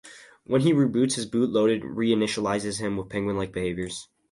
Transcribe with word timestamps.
When 0.45 0.61
he 0.61 0.73
reboots, 0.73 1.13
his 1.13 1.27
boot 1.27 1.51
loader 1.51 1.77
reinitializes 1.79 2.79
him 2.79 2.97
with 2.97 3.09
penguin-like 3.09 3.53
behaviors. 3.53 4.07